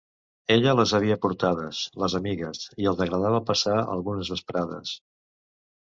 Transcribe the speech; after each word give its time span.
Ella 0.53 0.71
les 0.79 0.93
havia 0.99 1.17
portades, 1.25 1.83
les 2.05 2.17
amigues, 2.21 2.65
i 2.85 2.91
els 2.93 3.07
agradava 3.07 3.45
passar 3.53 3.79
algunes 3.85 4.37
vesprades. 4.37 5.01